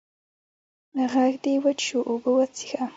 ږغ 0.99 1.13
دي 1.43 1.53
وچ 1.63 1.79
سو، 1.87 1.97
اوبه 2.09 2.29
وڅيښه! 2.37 2.81